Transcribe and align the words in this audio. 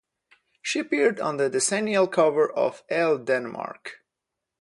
She 0.63 0.79
appeared 0.79 1.19
on 1.19 1.37
the 1.37 1.47
decennial 1.47 2.07
cover 2.07 2.51
of 2.51 2.81
"Elle 2.89 3.19
Denmark". 3.19 4.03